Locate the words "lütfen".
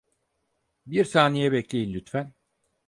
1.93-2.33